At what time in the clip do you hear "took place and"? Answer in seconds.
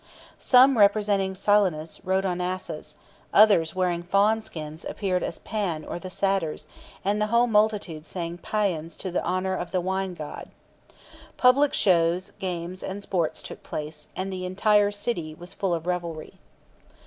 13.43-14.33